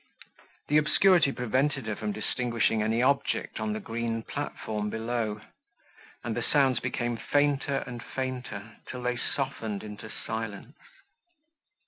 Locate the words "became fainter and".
6.79-8.01